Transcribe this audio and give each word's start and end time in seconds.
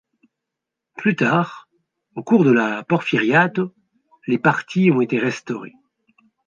Plus 0.97 1.15
tard, 1.15 1.69
au 2.15 2.23
cours 2.23 2.43
de 2.43 2.49
la 2.49 2.83
Porfiriato, 2.83 3.71
les 4.25 4.39
parties 4.39 4.89
ont 4.89 4.99
été 5.01 5.19
restaurées. 5.19 5.75